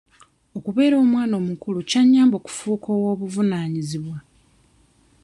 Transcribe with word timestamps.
Okubeera 0.57 0.95
omwana 1.03 1.33
omukulu 1.41 1.79
kya 1.89 2.01
nnyamba 2.03 2.35
okufuuka 2.37 2.87
ow'obuvunaanyizibwa. 2.97 4.17